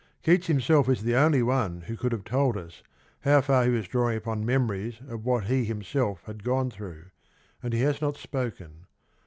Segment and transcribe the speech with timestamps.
[0.23, 2.81] Keats himself is the only one who could have told us
[3.19, 7.05] how far he was drawing upon memories of what he himself had gone through,
[7.61, 8.87] and he has not spoken.